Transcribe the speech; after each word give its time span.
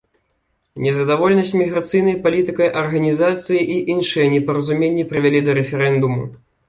Незадаволенасць 0.85 1.51
міграцыйнай 1.61 2.17
палітыкай 2.23 2.71
арганізацыі 2.83 3.61
і 3.75 3.77
іншыя 3.97 4.33
непаразуменні 4.35 5.03
прывялі 5.13 5.39
да 5.51 5.57
рэферэндуму. 5.59 6.23